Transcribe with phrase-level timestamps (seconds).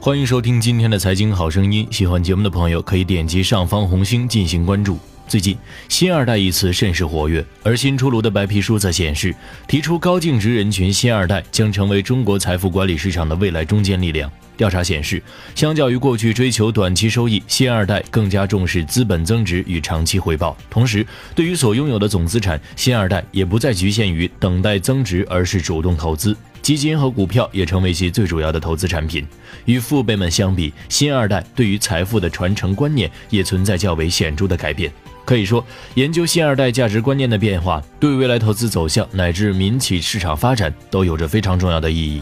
[0.00, 1.86] 欢迎收听今天的财经好声音。
[1.90, 4.96] 喜欢节目的朋友可以点击上方红星进行关注。
[5.26, 5.58] 最近
[5.90, 9.34] “新二代”一词甚是活跃，而新出炉的白皮书则显示，
[9.66, 14.30] 提出高净值人群“新二代”将成为中国财富管理市场的未来中坚力量。
[14.58, 15.22] 调查显示，
[15.54, 20.54] 相较于过去追求短期收益，新二代更加重视资本增值与长期回报。
[20.68, 26.36] 同时，对于所拥有的总资产，新二代也不再局限于等待增值，而是主动投资。
[26.60, 29.24] 基金和股票也成为其最主要的投资产品。
[29.64, 34.92] 与父辈们相比，新二代对于财富的传承观念也存在较为显著的改变。
[35.24, 35.64] 可以说，
[35.94, 42.20] 研究新二代价值观念的变化，对未来投资走向乃至民企市场发展都有着非常重要的意义。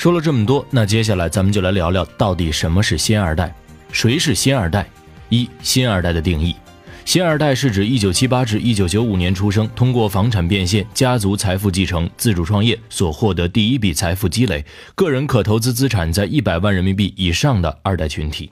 [0.00, 3.54] 说了这么多，那接下来咱们就来聊聊到底什么是新二代？
[3.92, 4.88] 谁是新二代？
[5.28, 6.56] 一、新二代的定义：
[7.04, 14.64] 新二代是指一九七八至一九九五年出生，通过房产变现、家族财富继承、自主创业所获得第一笔财富积累，
[14.94, 18.50] 个人可投资资产在一百万人民币以上的二代群体。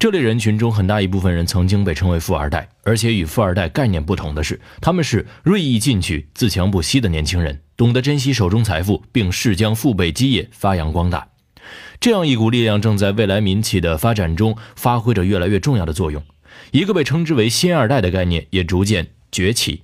[0.00, 7.60] 这类人群中，很大一部分人曾经被称为富二代，而且与富二代概念不同的是，他们是锐意进取、自强不息的年轻人。
[7.82, 11.26] 懂得珍惜手中财富，并誓将父辈基业发扬光大，
[11.98, 16.22] 这样一股力量正在未来民企的发展中发挥着越来越重要的作用。
[16.70, 19.82] 一个被称之为“新二代”的概念也逐渐崛起。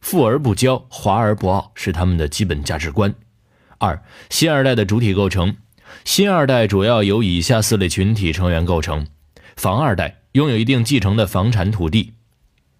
[0.00, 3.12] 富而不骄，华而不傲是他们的基本价值观。
[3.78, 5.56] 二、新二代的主体构成，
[6.04, 9.08] 新二代主要由以下四类群体成员构成：
[9.56, 12.12] 房二代，拥有一定继承的房产土地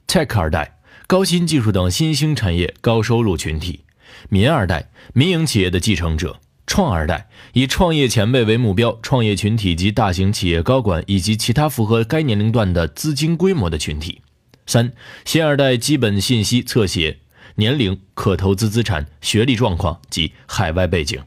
[0.06, 0.75] ；tech 二代。
[1.08, 3.84] 高新技术等新兴产业高收入群体，
[4.28, 14.20] 民二代民营企业的继承者，创二代以创业前辈为目标，创业群体及大型企业高管以及其他符合该年龄段的资金规模的群体。
[14.66, 14.92] 三
[15.24, 17.20] 新二代基本信息侧写：
[17.54, 21.22] 年龄、可投资资产、学历状况及海外背景。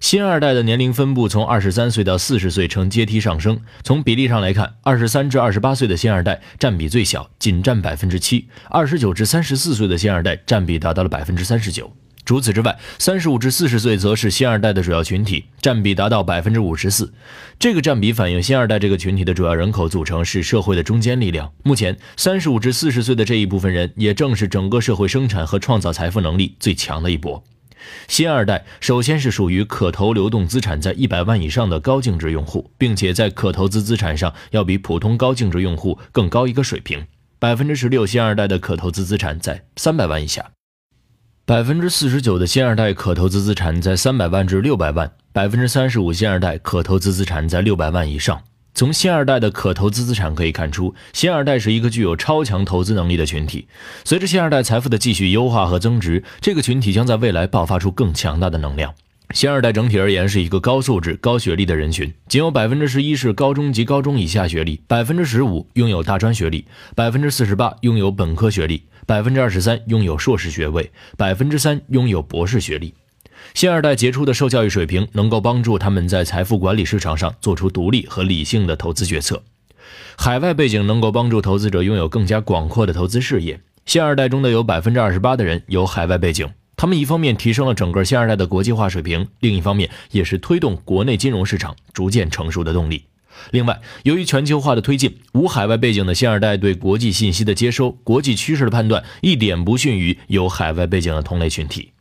[0.00, 3.58] 新二代的年龄分布从二十三岁到四十岁呈阶梯上升。
[3.82, 11.92] 从比例上来看，二十三至二十八岁的新二代占比最小，仅占百分之七；二十九至三十四岁的新二代占比达到了百分之三十九。
[12.24, 17.12] 除此之外，三十五至四十岁则是新二代的主要群体，占比达到百分之五十四。
[17.56, 21.52] 这个占比反映新二代这个群体的主要人口组成是社会的中坚力量。
[21.62, 27.42] 目前，三十五至四十岁的这一部分人，也正是整个社会生产和创造财富能力最强的一波。
[28.08, 37.06] 新二代首先是属于可投流动资产在一百万以上的高净值用户，并且在可投资资产上要比普通高净值用户更高一个水平。
[37.38, 40.52] 百分之十六新二代的可投资资产在三百万以下，
[41.44, 48.42] 百分之四十九的新二代可投资资产在三百万至六百万，百分之三十五新二代可投资资产在六百万以上。
[48.76, 53.66] 从新二代的可投资资产可以看出，新二代是一个具有超强投资能力的群体。
[54.04, 58.92] 随着新二代财富的继续优化和增值，这个群体将在未来爆发出更强大的能量。
[59.30, 72.92] 新二代整体而言是一个高素质、高学历的人群，仅有百分之十一是高中及高中以下学历，百分之十五拥有大专学历，百分之四十八拥有本科学历，百分之二十三拥有硕士学位，百分之三拥有博士学历。
[73.54, 79.42] 新二代杰出的受教育水平，能够帮助他们在财富管理市场上做出独立和理性的投资决策。
[80.16, 83.60] 海外背景能够帮助投资者拥有更加广阔的投资视野。
[83.84, 93.04] 新二代中的有百分之二十八的人有海外背景，他们一方面提升了整个新二代的国际化水平，另一方面也是推动国内金融市场逐渐成熟的动力。
[93.52, 101.92] 另外，由于全球化的推进，无海外背景的新二代对国际信息的接收、国际趋势的判断，一点不逊于有海外背景的同类群体。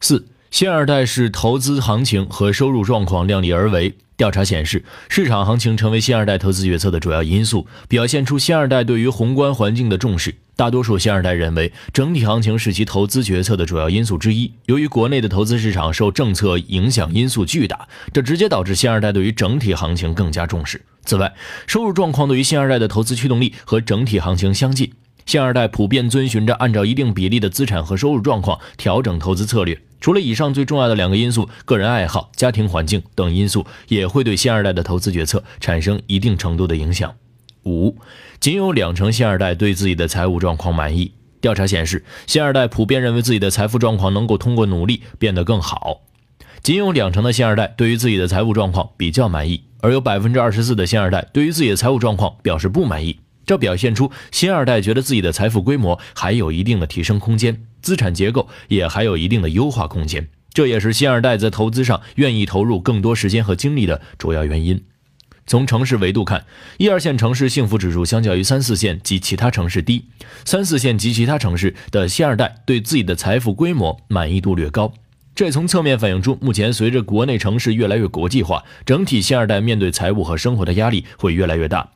[0.00, 3.94] 四新二代是投资行情和收入状况量力而为。
[4.16, 10.34] 调查显示，市场行情成为新二代投资决策的主要因素，表现出新二代对于宏观环境的重视。
[10.56, 14.52] 大多数新二代认为，整体行情是其投资决策的主要因素之一。
[14.66, 20.82] 由于国内的投资市场受政策影响因素巨大，这直接导致新二代对于整体行情更加重视。
[21.06, 21.32] 此外，
[21.66, 24.92] 收入状况对于新二代的投资驱动力和整体行情相近。
[25.24, 29.80] 新二代普遍遵循着按照一定比例的资产和收入状况调整投资策略。
[30.00, 37.14] 除了以上最重要的两个因素，个人爱好、家庭环境等因素也会对新二代的投资决策产生一定程度的影响。
[37.64, 37.96] 五，
[38.40, 41.12] 仅有两成新二代对自己的财务状况满意。
[41.42, 46.00] 调查显示，新二代普遍认为自己的财富状况能够通过努力变得更好。
[46.62, 53.20] 仅有两成的新二代对于自己的财务状况比较满意，而有百分之二十四的新二代对于自己的财务状况表示不满意。
[53.50, 60.28] 这表现出新二代觉得自己的财富规模还有一定的提升空间，资产结构也还有一定的优化空间。
[60.52, 64.84] 这也是新二代在投资上愿意投入更多时间和精力的主要原因。
[65.48, 66.44] 从城市维度看，
[66.78, 70.04] 一二线城市幸福指数相较于三四线及其他城市低，
[70.44, 74.92] 三四线及其他城市的新二代对自己的财富规模满意度略高。
[75.34, 81.88] 这也从侧面反映出，目前随着国内城市越来越国际化，整体新二代面对财务和生活的压力会越来越大。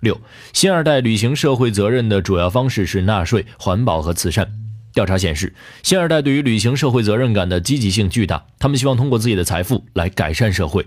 [0.00, 0.20] 六，
[0.52, 4.50] 新二代履行社会责任的主要方式是纳税、环保和慈善。
[4.92, 10.86] 调查显示，新二代对于履行社会责任感的积极性巨大，他们希望通过自己的财富来改善社会。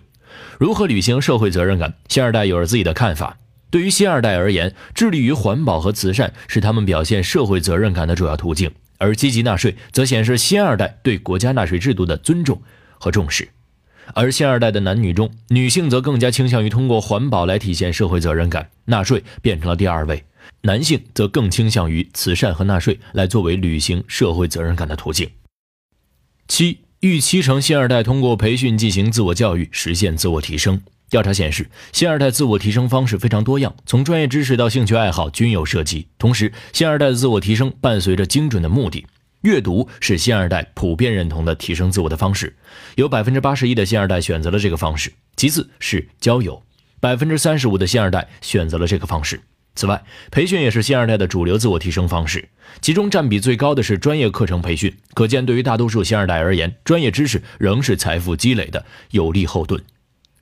[0.60, 1.94] 如何履行社会责任感？
[2.10, 3.38] 新二代有着自己的看法。
[3.70, 8.70] 对于新二代而言，致力于环保和慈善是他们表现社会责任感的主要途径。
[9.00, 12.62] 而积极纳税则显示新二代对国家纳税制度的尊重
[12.98, 13.50] 和重视，
[14.14, 20.18] 而新二代的男女中，女性则更加倾向于通过环保来体现社会责任感，纳税变成了第二位；
[20.62, 25.30] 男性则更倾向于慈善和纳税来作为履行社会责任感的途径。
[26.48, 30.82] 七，逾七成新二代通过培训进行自我教育，实现自我提升。
[31.10, 36.08] 调查显示，新二代自我提升方式非常多样，从专业知识到兴趣爱好均有涉及。
[36.18, 39.06] 同时，新二代的自我提升伴随着精准的目的。
[39.44, 42.56] 阅读是新二代普遍认同的提升自我的方式，
[42.96, 45.12] 有百分之八十一的新二代选择了这个方式。
[45.36, 46.64] 其次是交友，
[47.02, 49.42] 百分之三十五的新二代选择了这个方式。
[49.76, 50.02] 此外，
[50.32, 52.48] 培训也是新二代的主流自我提升方式，
[52.80, 54.96] 其中占比最高的是专业课程培训。
[55.14, 59.84] 可见，对于大多数新二代而言，专业知识仍是财富积累的有力后盾。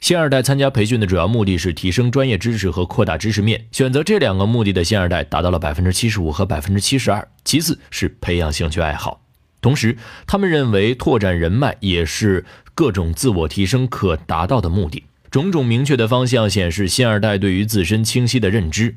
[0.01, 7.25] 新二代参加培训的主要目的是提升专业知识和扩大知识面，选择这两个目的的新二代达到了百分之七十五和百分之七十二。
[7.45, 9.21] 其次是培养兴趣爱好，
[9.61, 9.95] 同时
[10.25, 12.43] 他们认为拓展人脉也是
[12.73, 15.03] 各种自我提升可达到的目的。
[15.29, 18.95] 种种明确的方向显示新二代对于自身清晰的认知。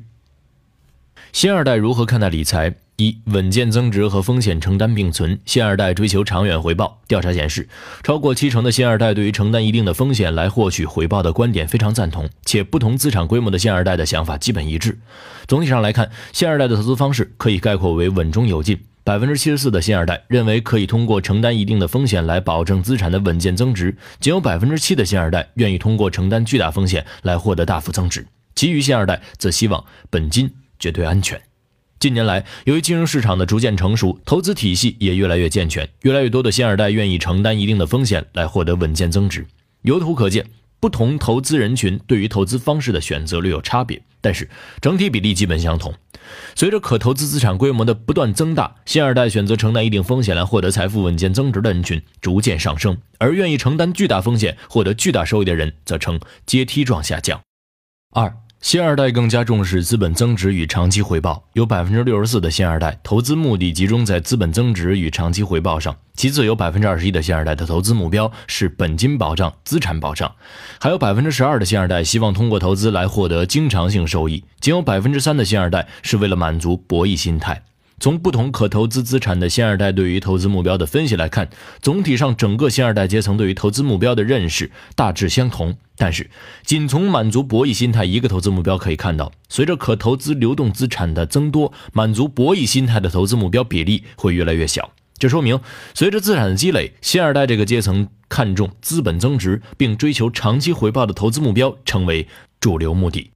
[1.35, 2.73] 新二代如何看待理财？
[2.95, 7.01] 一稳健增值和风险承担并存，新二代追求长远回报。
[7.09, 7.67] 调查显示，
[8.03, 14.97] 超过七成的新二代对于承担一定的风险来获取回报的观点非常赞同，且不同资产规模的新二代的想法基本一致。
[15.45, 18.79] 总体上来看，新二代的投资方式可以概括为稳中有进。
[19.03, 30.49] 百分之七十四的新二代认为可以通过承担一定的风险来保证资产的稳健增值，仅有百分之七的新二代愿意通过承担巨大风险来获得大幅增值，其余新二代则希望本金
[30.79, 31.41] 绝对安全。
[31.97, 39.47] 近年来，由于金融市场的逐渐成熟，投资体系也越来越健全，越来越多的新二代愿意承担一定的风险来获得稳健增值。
[39.83, 40.45] 由图可见，
[40.79, 44.47] 不同投资人群对于投资方式的选择略有差别，但是
[44.81, 45.93] 整体比例基本相同。
[46.53, 57.41] 随着可投资资产规模的不断增大，新二代选择承担一定风险来获得财富稳健增值的人群逐渐上升，而愿意承担巨大风险获得巨大收益的人则呈阶梯状下降。
[58.11, 58.44] 二。
[58.65, 70.33] 新二代更加重视资本增值与长期回报，有百分之六十四的新二代投资目的集中在资本增值与长期回报上，其次有百分之二十一的新二代的投资目标是本金保障、资产保障，
[70.79, 77.61] 还有百分之十二的新二代希望通过投资来获得经常性收益，仅有百分之三的新二代是为了满足博弈心态。
[77.99, 81.49] 从不同可投资资产的新二代对于投资目标的分析来看，
[81.81, 85.77] 总体上整个新二代阶层对于投资目标的认识大致相同。
[85.97, 86.29] 但是，
[86.63, 94.91] 仅从满足博弈心态一个投资目标可以看到，随着可投资流动资产的增多，满足博弈心态的投资目标比例会越来越小。
[95.17, 95.57] 这说明，
[95.93, 102.27] 随着资产的积累，新二代这个阶层看重资本增值并追求长期回报的投资目标成为
[102.59, 103.31] 主流目的。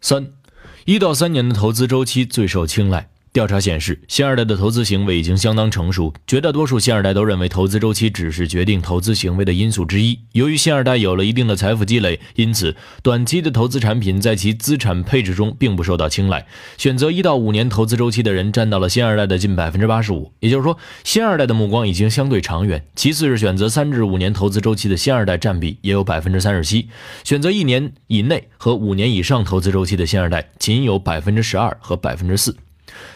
[0.00, 0.41] 三。
[0.84, 3.11] 一到三年的投资周期最受青睐。
[3.32, 6.12] 调查显示，新二代的投资行为已经相当成熟。
[6.26, 10.18] 绝大多数新二代都认为，投资周期只是决定投资行为的因素之一。
[10.32, 16.46] 由于新二代有了一定的财富积累，因此短期的投资产品在其资产配置中并不受到青睐。
[16.76, 20.30] 选择一到五年投资周期的人占到了新二代的近百分之八十五。
[20.40, 22.84] 也就是说，新二代的目光已经相对长远。
[22.94, 26.90] 其次是选择三至五年投资周期的新二代占比也有百分之三十七。
[27.24, 32.54] 选择一年以内和五年以上投资周期的新二代仅有百分之十二和百分之四。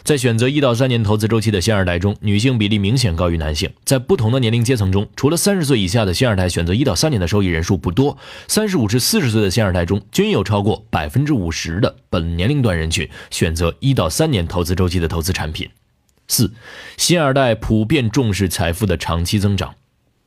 [0.02, 3.70] 在选择一到三年投资周期的新二代中，女性比例明显高于男性。
[3.84, 8.16] 在不同的年龄阶层中，除了三十岁以下的新二代选择一到三年的收益人数不多，
[8.48, 15.68] 三十五至四十岁的新二代中均有超过百分之五十的本年龄段人群选择一到三年投资周期的投资产品。
[16.28, 16.52] 四，
[16.96, 19.74] 新二代普遍重视财富的长期增长。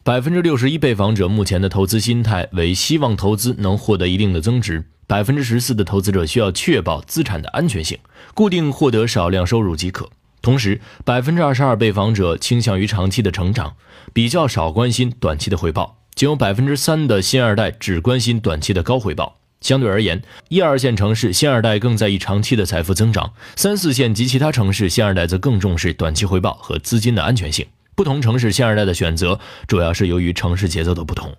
[0.02, 4.86] 百分之六十一被访者目前的投资心态为希望投资能获得一定的增值。
[5.10, 7.98] 百分之十四的投资者需要确保资产的安全性，
[8.36, 10.08] 固定获得少量收入即可。
[10.40, 13.76] 同时，百分之二十二被访者倾向于长期的成长，
[14.14, 15.98] 比较少关心短期的回报。
[16.14, 19.40] 仅有百分之三的新二代只关心短期的高回报。
[19.62, 27.66] 相对而言，一二线城市新二代更在意长期的财富增长，三四线及其他城市新二代则更重视短期回报和资金的安全性。
[27.96, 31.36] 不同城市新二代的选择主要是由于城市节奏的不同。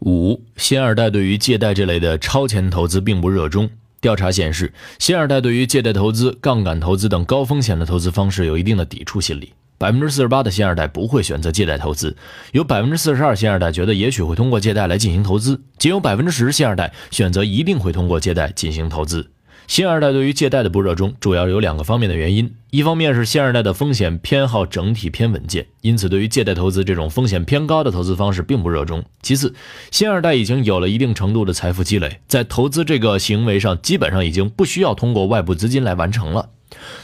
[0.00, 3.68] 五新二代对于借贷这类的超前投资并不热衷。
[4.00, 9.52] 调查显示，新二代对于借贷投资、杠杆投资等高风险的投资方式有一定的抵触心理。
[9.76, 12.16] 百分之四十八的新二代不会选择借贷投资，
[12.52, 19.30] 有百分之四十二新二代觉得也许会通过借贷来进行投资，仅有百分之十新二代选择一定会通过借贷进行投资。
[19.68, 22.54] 新二代对于借贷的不热衷，主要有两个方面的原因。
[22.70, 29.04] 一方面是新二代的风险偏好整体偏稳健，因此对于借贷投资这种风险偏高的投资方式并不热衷。
[29.20, 29.54] 其次，
[29.90, 36.48] 新二代已经有了一定程度的财富积累，在投资这个行为上，基本上已经不需要通过外部资金来完成了。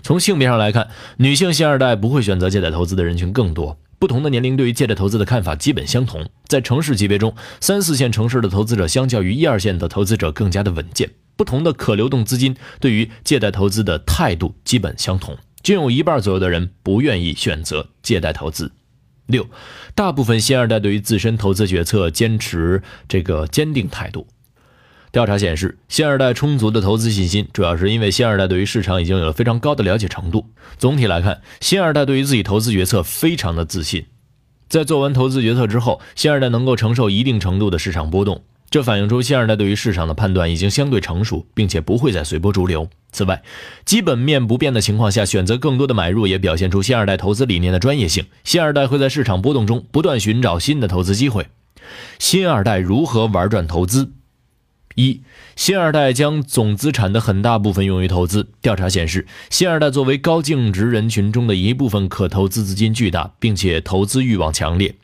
[0.01, 3.79] 从性别上来看，女性新二代不会选择借贷投资的人群更多。
[3.99, 6.27] 不同的年龄对于借贷投资的看法基本相同。
[6.47, 11.11] 在城市级别中，三四线城市的投资者相较于一二线的投资者更加的稳健。
[11.37, 18.73] 不同的可流动资金对于借贷投资的态度基本相同，均有一半左右的人不愿意选择借贷投资。
[19.27, 19.49] 六，
[19.95, 24.27] 大部分新二代对于自身投资决策坚持这个坚定态度。
[25.11, 30.51] 调查显示，新二代充足的投资信心，主要是因为新二代对于市场已经有了非常高的了解程度。
[30.77, 34.07] 总体来看，新二代对于自己投资决策非常的自信，
[34.69, 38.43] 在做完投资决策之后，新二代能够承受一定程度的市场波动。
[38.75, 42.89] 这反映出新二代对于市场的判断已经相对成熟，并且不会再随波逐流。
[43.13, 43.41] 此外，
[43.85, 48.27] 基本面不变的情况下，选择更多的买入，也表现出新二代投资理念的专业性。
[48.43, 51.47] 新二代会在市场波动中不断寻找新的投资机会。
[52.19, 54.11] 新二代如何玩转投资？
[54.97, 55.21] 一
[55.57, 58.49] 新二代将总资产的很大部分用于投资。
[58.61, 64.95] 调查显示，新二代作为高净值人群中的一部分，可投资资金巨大，并且投资欲望强烈。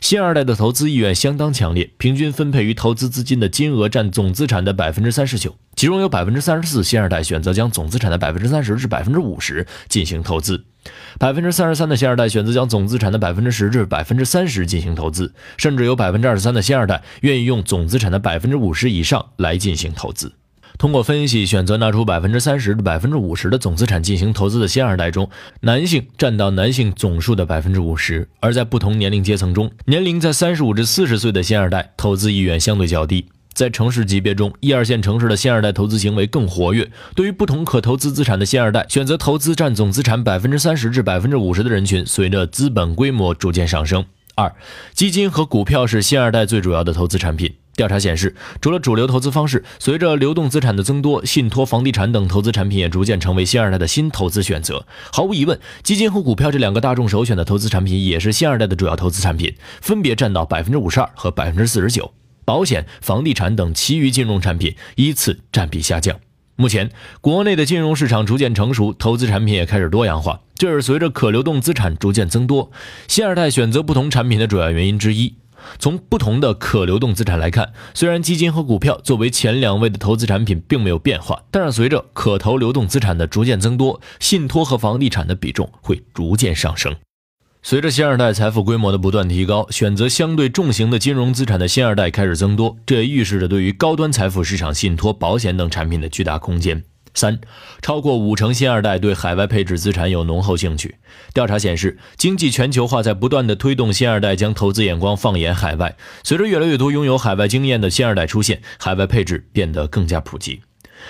[0.00, 10.64] 新二代的投资意愿相当强烈，平均分配于投资资金的金额占总资产的百分之三十九，其中有百分之三十四新二代选择将总资产的百分之三十至百分之五十进行投资。
[11.18, 20.32] 百分之三十三的新二代选择将总资产的百分之十至百分之三十进行投资，甚至有百分之二十三的新二代愿意用总资产的百分之五十以上来进行投资。
[20.78, 33.26] 通过分析，选择拿出百分之三十至百分之五十的总资产进行投资的新二代中，男性占到男性总数的百分之五十；而在不同年龄阶层中，年龄在三十五至四十岁的新二代投资意愿相对较低。
[33.56, 36.90] 在城市级别中，一二线城市的新二代投资行为更活跃。
[37.14, 44.04] 对于不同可投资资产的新二代，选择投资占总资产百分之三十至百分之五十的人群，随着资本规模逐渐上升。
[44.34, 44.54] 二，
[44.92, 47.54] 基金和股票是新二代最主要的投资产品。
[47.74, 54.84] 调查显示，除了主流投资方式，随着流动资产的增多，信托、房地产等投资产品也逐渐成为新二代的新投资选择。
[55.10, 62.12] 毫无疑问，基金和股票这两个大众首选的投资产品，也是新二代的主要投资产品，分别占到百分之五十二和百分之四十九。
[62.46, 66.18] 保险、房地产等其余金融产品依次占比下降。
[66.58, 72.70] 目前，国内的金融市场逐渐成熟，投资产品也开始多样化，这是随着可流动资产逐渐增多，
[73.08, 75.34] 新二代选择不同产品的主要原因之一。
[75.78, 86.94] 从不同的可流动资产来看，虽然基金和股票作为前两位的投资产品并没有变化，但是随着可投流动资产的逐渐增多，信托和房地产的比重会逐渐上升。
[87.68, 96.84] 随着新二代财富规模的不断提高，选择相对重型的金融资产的新二代开始增多，这也预示着对于高端财富市场信托、保险等产品的巨大空间。
[97.12, 97.40] 三，
[97.82, 100.94] 超过五成新二代对海外配置资产有浓厚兴趣。
[101.34, 110.60] 调查显示，经济全球化在不断的推动新二代将投资眼光放眼海外，随着越来越多拥有海外经验的新二代出现，海外配置变得更加普及。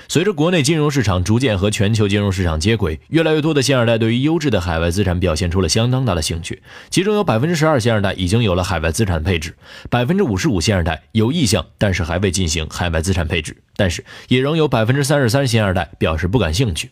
[0.09, 6.63] 随着国内金融市场逐渐和全球金融市场接轨，越来越多的新二代对于优质的海外资产表现出了相当大的兴趣。
[6.91, 9.57] 其中有百分之十二新二代已经有了海外资产配置，
[9.91, 13.57] 百分之五十五新二代有意向，但是还未进行海外资产配置。
[13.77, 16.91] 但是也仍有百分之三十三新二代表示不感兴趣。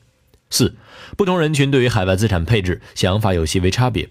[0.50, 0.76] 四，
[1.16, 4.08] 不同人群对于海外资产配置想法有细微差别。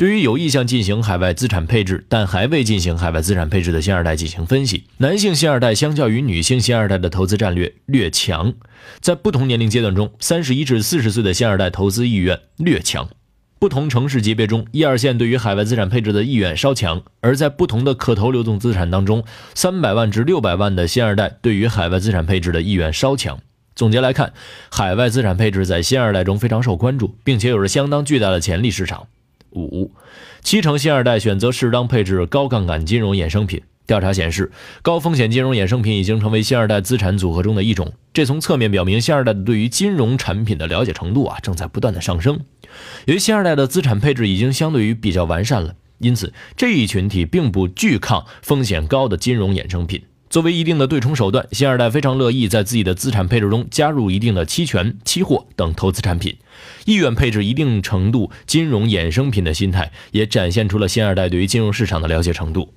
[0.00, 8.54] 对于有意向进行海外资产配置但还未进行海外资产配置的新二代进行分析，男性新二代相较于女性新二代的投资战略略强。
[9.00, 13.10] 在不同年龄阶段中，三十一至四十岁的新二代投资意愿略强。
[13.58, 19.22] 不同城市级别中，一二线对于海外资产配置的意愿稍强，而在不同的可投流动资产当中，
[19.54, 23.38] 三百万至六百万的新二代对于海外资产配置的意愿稍强。
[23.74, 24.32] 总结来看，
[24.70, 29.06] 海外资产配置在新二代中非常受关注，并且有着相当巨大的潜力市场。
[29.52, 29.90] 五，
[30.42, 33.62] 七成新二代选择适当配置高杠杆金融衍生品。
[33.86, 34.52] 调查显示，
[34.82, 37.92] 高风险金融衍生品已经成为新二代资产组合中的一种。
[38.12, 42.38] 这从侧面表明，新二代的对于金融产品的了解程度啊，正在不断的上升。
[43.06, 50.02] 由于新二代的资产配置已经相对于比较完善了，因此这一群体并不惧抗风险高的金融衍生品。
[50.30, 56.38] 作为一定的对冲手段，新二代非常乐意在自己的资产配置中加入一定的期权、期货等投资产品，
[56.84, 62.72] 意愿配置一定程度金融衍生品的心态，也展现出了新二代对于金融市场的了解程度。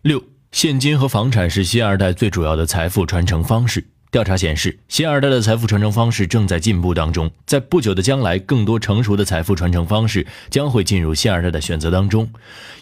[0.00, 3.91] 六，现金和房产是新二代最主要的财富传承方式。
[4.12, 12.28] 调查显示，新二代的财富传承方式正在进步当中，在不久的将来，更多成熟的财富传承方式将会进入新二代的选择当中。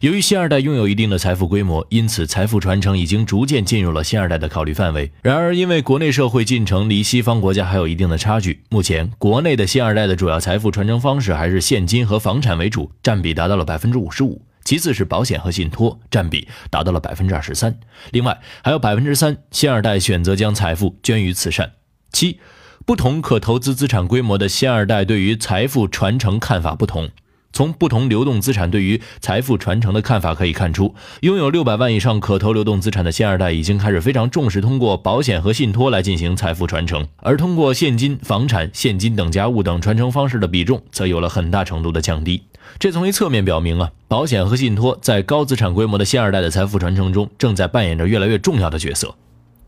[0.01, 5.09] 由于新二代拥有一定的财富规模，因此财富传承已经逐渐进入了新二代的考虑范围。
[5.23, 14.43] 然而，因为国内社会进程离西方国家还有一定的差距，目前国内的新二代的主要财富传承方式还是现金和房产为主，占比达到了百分之五十五。
[14.71, 17.81] 其次是保险和信托，占比达到了百分之二十三。
[18.13, 21.73] 另外还有百分之三，新二代选择将财富捐于慈善。
[22.13, 22.39] 七，
[22.87, 27.11] 不同可投资资产规模的新二代对于财富传承看法不同。
[27.53, 42.43] 从不同流动资产对于财富传承的看法可以看出，拥有六百万以上可投流动资产的新二代已经开始非常重视通过保险和信托来进行财富传承，而通过现金、房产、现金等价物等传承方式的比重则有了很大程度的降低。
[42.79, 49.15] 这从一侧面表明啊，保险和信托在高资产规模的新二代的财富传承中正在扮演着越来越重要的角色。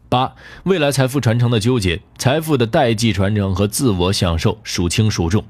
[0.08, 0.34] 八、
[0.64, 5.42] 未来财富传承的纠结，财富的代际传承和自我享受孰轻孰重？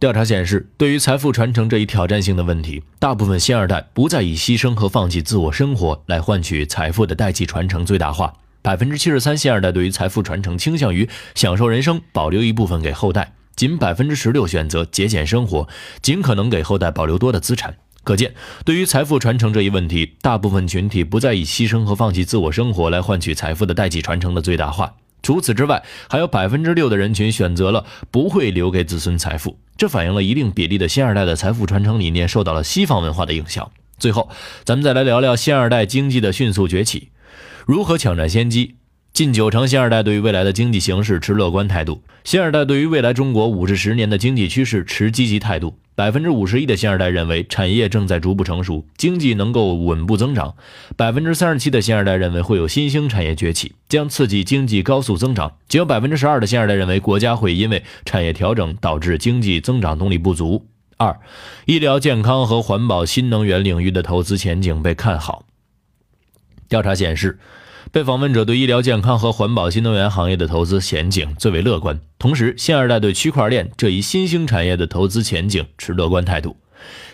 [0.00, 8.32] 调查显示，对于财富传承这一挑战性的问题，大部分新二代不再以牺牲和放弃自我生活来换取财富的代际传承最大化。
[8.62, 15.66] 百分之七十三新二代对于财富传承倾向于享受人生，保留一部分给后代；仅百分之十六选择节俭生活，
[16.00, 17.74] 尽可能给后代保留多的资产。
[18.04, 18.32] 可见，
[18.64, 24.94] 对于财富传承这一问题，大部分群体不再以牺牲和放弃自我生活来换取财富的代际传承的最大化。
[25.22, 29.58] 除此之外，还有百分之六的人群选择了不会留给子孙财富。
[29.76, 33.70] 这反映了一定比例的新二代的财富传承理念受到了西方文化的影响。
[33.98, 34.28] 最后，
[34.64, 37.10] 咱们再来聊聊新二代经济的迅速崛起，
[37.66, 38.76] 如何抢占先机。
[39.18, 42.00] 近九成新二代对于未来的经济形势持乐观态度。
[42.22, 45.76] 新二代对于未来中国五至十年的经济趋势持积极态度。
[45.96, 50.54] 百分之五十一的新二代认为产业正在逐步成熟，经济能够稳步增长。
[50.96, 55.52] 百分之三十七的新二代认为会有新兴产业崛起，将刺激经济高速增长。
[55.66, 60.64] 仅有百分之十二的新二代认为国家会因为产业调整导致经济增长动力不足。
[60.96, 61.18] 二，
[61.66, 65.44] 医疗健康和环保新能源领域的投资前景被看好。
[66.68, 67.40] 调查显示。
[67.90, 76.56] 被访问者对医疗健康和环保新能源行业的投资前景最为乐观，同时，新二代对区块链这一新兴产业的投资前景持乐观态度。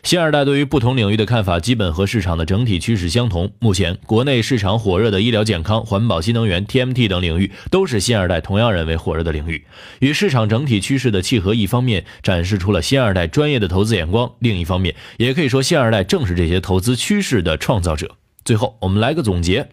[0.03, 3.53] 新二代对于不同领域的看法基本和市场的整体趋势相同。
[3.61, 9.65] 目前，国内市场火热的医疗健康、环保新能源、TMT 等领域，都是新二代同样认为火热的领域。
[10.01, 18.17] 与市场整体趋势的契合，一方面展示出了新二代专业的投资眼光，另一方面，也可以说新二代正是这些投资趋势的创造者。
[18.45, 19.71] 最后，我们来个总结。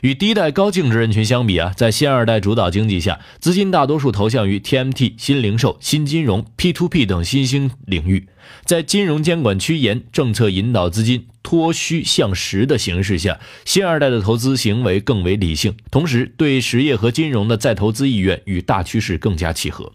[0.00, 8.26] 与第一代高净值人群相比啊，在新二代主导经济下，资金大多数投向于 TMT、新零售、新金融、P2P 等新兴领域。
[8.64, 19.92] 在金融监管趋严、政策引导资金脱虚向实的形势下，新二代的投资行为更为理性，同时对实业和金融的再投资意愿与大趋势更加契合。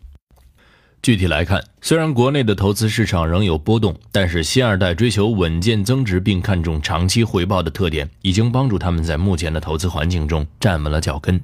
[1.02, 11.42] 具体来看，虽然国内的投资市场仍有波动，但是新二代追求稳健增值并看重长期回报的特点，已经帮助他们在目前的投资环境中站稳了脚跟。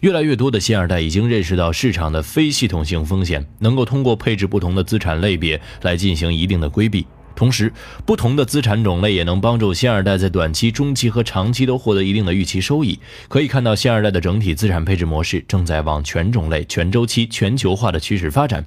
[0.00, 7.06] 越来越多的新二代已经认识到市场的非系统性风险，能够通过配置不同的资产类别来进行一定的规避。
[7.40, 7.72] 同时，
[8.04, 12.98] 不同的资产种类也能帮助新二代在短期、中期和长期都获得一定的预期收益。
[13.28, 18.66] 可以看到，新二代的整体资产配置模式正在往全种类、全周期、全球化的趋势发展。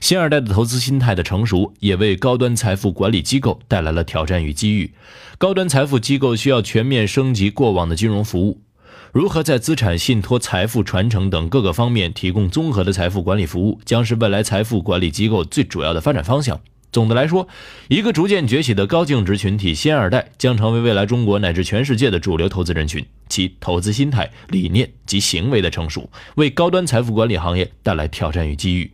[0.00, 4.94] 新二代的投资心态的成熟，也为高端财富管理机构带来了挑战与机遇。
[5.36, 8.62] 高端财富机构需要全面升级过往的金融服务，
[9.12, 16.58] 如何在资产信托、财富传承等各个方面提供综合的财富管理服务，将是未来财富管理机构最主要的发展方向。
[16.96, 17.46] 总的来说，
[17.88, 23.04] 一个逐渐崛起的高净值群体——新二代，将成为未来中国乃至全世界的主流投资人群。
[23.28, 28.90] 其投资心态、理念及行为的成熟，为高端财富管理行业带来挑战与机遇。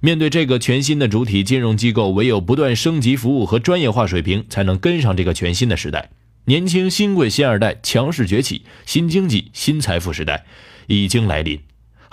[0.00, 6.08] 面对这个全新的主体，金融机构唯有不断升级服务和专业化水平，才能跟上这个全新的时代。
[6.46, 10.46] 年轻新贵新二代强势崛起，新经济新财富时代
[10.86, 11.60] 已经来临。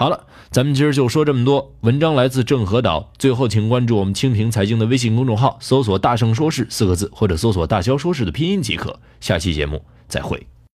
[0.02, 1.76] 好了，咱们今儿就说这么多。
[1.82, 3.12] 文章来自郑和岛。
[3.20, 9.00] 最后，请关注我们蜻蜓财经的微信公众号，搜索“大圣说事”四个字，或者搜索“大肖说事”的拼音即可。
[9.20, 10.48] 下期节目再会。